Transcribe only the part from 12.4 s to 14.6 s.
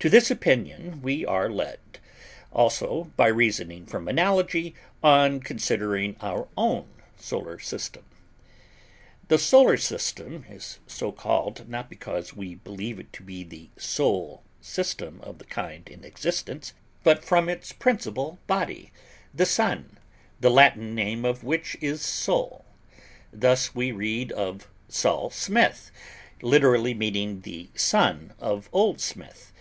believe it to be the sole